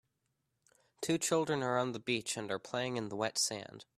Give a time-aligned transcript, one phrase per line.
[1.03, 3.85] Two children are on the beach and are playing in the wet sand.